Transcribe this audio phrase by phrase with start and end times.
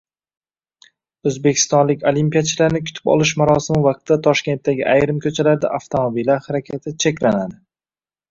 [1.31, 7.61] O‘zbekistonlik olimpiyachilarni kutib olish marosimi vaqtida Toshkentdagi ayrim ko‘chalarda avtomobillar harakati cheklanadi